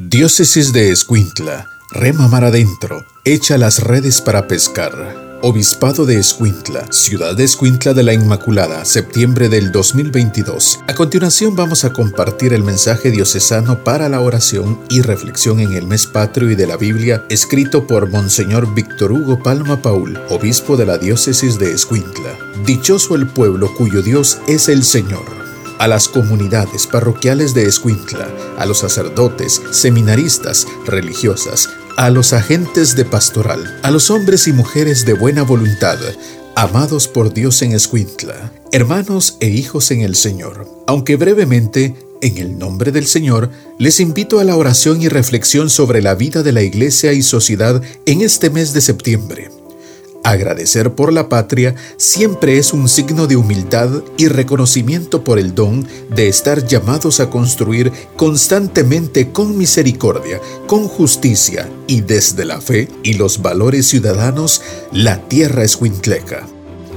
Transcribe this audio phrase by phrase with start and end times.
[0.00, 5.40] Diócesis de Escuintla, rema mar adentro, echa las redes para pescar.
[5.42, 10.78] Obispado de Escuintla, Ciudad de Escuintla de la Inmaculada, septiembre del 2022.
[10.86, 15.88] A continuación vamos a compartir el mensaje diocesano para la oración y reflexión en el
[15.88, 20.86] mes patrio y de la Biblia, escrito por Monseñor Víctor Hugo Palma Paul, obispo de
[20.86, 22.38] la diócesis de Escuintla.
[22.64, 25.37] Dichoso el pueblo cuyo Dios es el Señor
[25.78, 28.28] a las comunidades parroquiales de Escuintla,
[28.58, 35.04] a los sacerdotes, seminaristas, religiosas, a los agentes de pastoral, a los hombres y mujeres
[35.04, 35.98] de buena voluntad,
[36.54, 40.68] amados por Dios en Escuintla, hermanos e hijos en el Señor.
[40.86, 46.02] Aunque brevemente, en el nombre del Señor, les invito a la oración y reflexión sobre
[46.02, 49.50] la vida de la Iglesia y sociedad en este mes de septiembre.
[50.28, 55.88] Agradecer por la patria siempre es un signo de humildad y reconocimiento por el don
[56.14, 63.14] de estar llamados a construir constantemente con misericordia, con justicia y desde la fe y
[63.14, 64.60] los valores ciudadanos
[64.92, 66.46] la tierra escuintleca.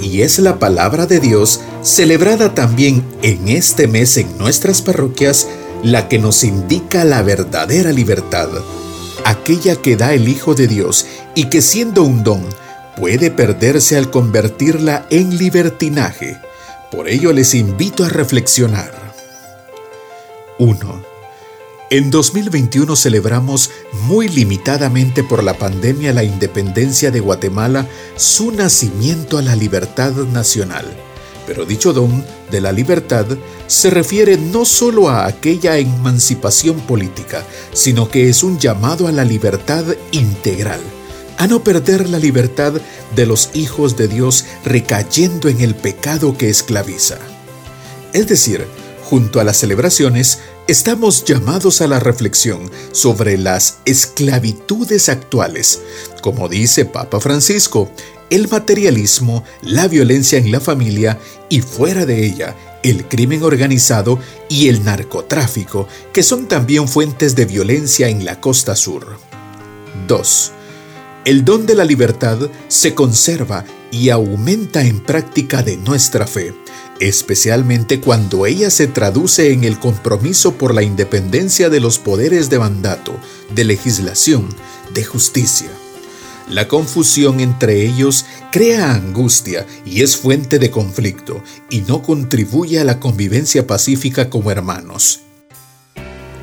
[0.01, 5.47] Y es la palabra de Dios celebrada también en este mes en nuestras parroquias
[5.83, 8.49] la que nos indica la verdadera libertad,
[9.23, 12.43] aquella que da el Hijo de Dios y que siendo un don,
[13.01, 16.39] puede perderse al convertirla en libertinaje.
[16.91, 19.15] Por ello les invito a reflexionar.
[20.59, 21.03] 1.
[21.89, 23.71] En 2021 celebramos
[24.03, 30.85] muy limitadamente por la pandemia la independencia de Guatemala, su nacimiento a la libertad nacional.
[31.47, 33.25] Pero dicho don de la libertad
[33.65, 39.25] se refiere no solo a aquella emancipación política, sino que es un llamado a la
[39.25, 40.81] libertad integral
[41.41, 42.73] a no perder la libertad
[43.15, 47.17] de los hijos de Dios recayendo en el pecado que esclaviza.
[48.13, 48.67] Es decir,
[49.05, 55.81] junto a las celebraciones, estamos llamados a la reflexión sobre las esclavitudes actuales.
[56.21, 57.89] Como dice Papa Francisco,
[58.29, 61.17] el materialismo, la violencia en la familia
[61.49, 67.45] y fuera de ella, el crimen organizado y el narcotráfico, que son también fuentes de
[67.45, 69.17] violencia en la costa sur.
[70.07, 70.51] 2.
[71.23, 76.51] El don de la libertad se conserva y aumenta en práctica de nuestra fe,
[76.99, 82.57] especialmente cuando ella se traduce en el compromiso por la independencia de los poderes de
[82.57, 83.15] mandato,
[83.53, 84.49] de legislación,
[84.95, 85.69] de justicia.
[86.49, 92.83] La confusión entre ellos crea angustia y es fuente de conflicto y no contribuye a
[92.83, 95.19] la convivencia pacífica como hermanos.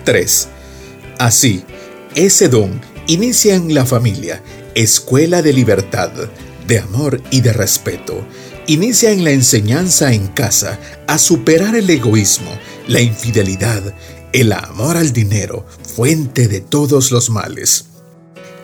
[0.04, 0.48] 3.
[1.18, 1.64] Así,
[2.14, 4.40] ese don inicia en la familia
[4.78, 6.12] Escuela de libertad,
[6.68, 8.24] de amor y de respeto.
[8.68, 10.78] Inicia en la enseñanza en casa
[11.08, 12.56] a superar el egoísmo,
[12.86, 13.82] la infidelidad,
[14.32, 17.86] el amor al dinero, fuente de todos los males.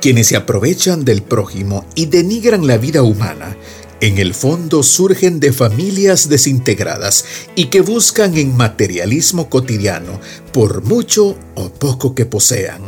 [0.00, 3.56] Quienes se aprovechan del prójimo y denigran la vida humana,
[4.00, 7.24] en el fondo surgen de familias desintegradas
[7.56, 10.20] y que buscan en materialismo cotidiano,
[10.52, 12.82] por mucho o poco que posean.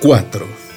[0.00, 0.67] 4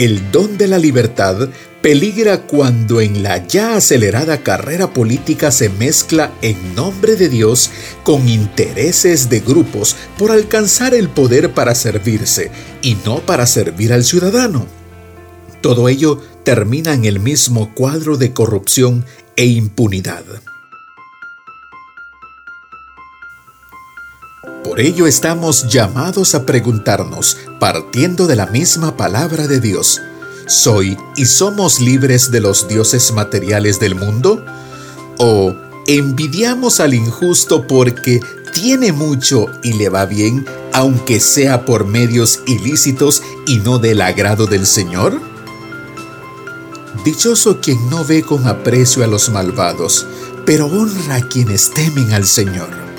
[0.00, 1.50] el don de la libertad
[1.82, 7.70] peligra cuando en la ya acelerada carrera política se mezcla en nombre de Dios
[8.02, 12.50] con intereses de grupos por alcanzar el poder para servirse
[12.80, 14.66] y no para servir al ciudadano.
[15.60, 19.04] Todo ello termina en el mismo cuadro de corrupción
[19.36, 20.24] e impunidad.
[24.42, 30.00] Por ello estamos llamados a preguntarnos, partiendo de la misma palabra de Dios,
[30.46, 34.42] ¿soy y somos libres de los dioses materiales del mundo?
[35.18, 35.54] ¿O
[35.86, 38.20] envidiamos al injusto porque
[38.54, 44.46] tiene mucho y le va bien, aunque sea por medios ilícitos y no del agrado
[44.46, 45.20] del Señor?
[47.04, 50.06] Dichoso quien no ve con aprecio a los malvados,
[50.46, 52.89] pero honra a quienes temen al Señor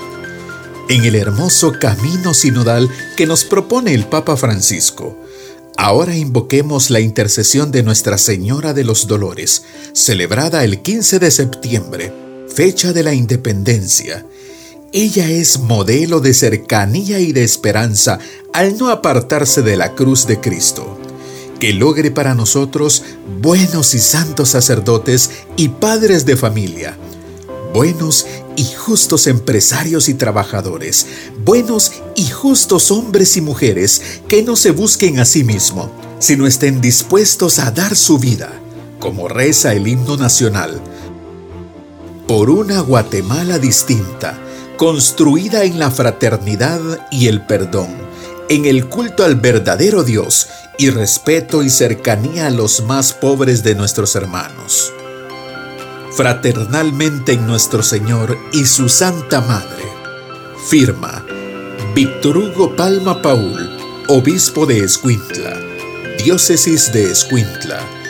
[0.92, 5.16] en el hermoso camino sinodal que nos propone el Papa Francisco.
[5.78, 9.62] Ahora invoquemos la intercesión de Nuestra Señora de los Dolores,
[9.94, 12.12] celebrada el 15 de septiembre,
[12.54, 14.26] fecha de la independencia.
[14.92, 18.18] Ella es modelo de cercanía y de esperanza
[18.52, 21.00] al no apartarse de la cruz de Cristo.
[21.58, 23.02] Que logre para nosotros
[23.40, 26.98] buenos y santos sacerdotes y padres de familia,
[27.72, 28.26] buenos
[28.56, 31.06] y justos empresarios y trabajadores,
[31.44, 35.88] buenos y justos hombres y mujeres que no se busquen a sí mismos,
[36.18, 38.52] sino estén dispuestos a dar su vida,
[39.00, 40.80] como reza el himno nacional,
[42.28, 44.38] por una Guatemala distinta,
[44.76, 47.88] construida en la fraternidad y el perdón,
[48.48, 53.74] en el culto al verdadero Dios y respeto y cercanía a los más pobres de
[53.74, 54.92] nuestros hermanos.
[56.16, 59.84] Fraternalmente en nuestro Señor y su Santa Madre.
[60.68, 61.24] Firma
[61.94, 63.70] Víctor Hugo Palma Paul,
[64.08, 65.58] Obispo de Escuintla,
[66.22, 68.01] Diócesis de Escuintla